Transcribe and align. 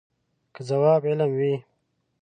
که 0.53 0.61
ځواب 0.69 1.01
علم 1.09 1.31
وي. 1.39 1.55